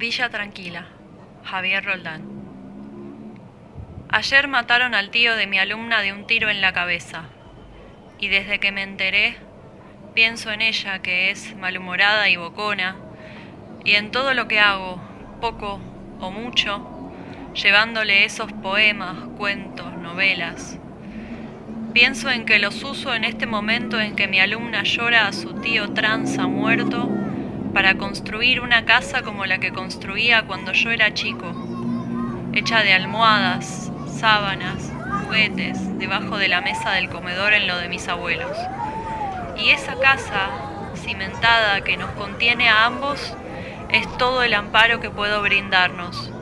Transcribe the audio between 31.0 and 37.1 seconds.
chico, hecha de almohadas, sábanas, juguetes, debajo de la mesa del